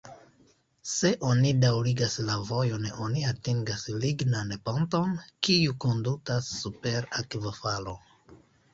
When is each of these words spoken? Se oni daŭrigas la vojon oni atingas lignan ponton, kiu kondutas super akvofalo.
Se 0.91 1.11
oni 1.31 1.51
daŭrigas 1.63 2.15
la 2.29 2.37
vojon 2.47 2.89
oni 3.09 3.27
atingas 3.33 3.85
lignan 4.07 4.57
ponton, 4.71 5.15
kiu 5.49 5.79
kondutas 5.87 6.53
super 6.59 7.13
akvofalo. 7.25 8.01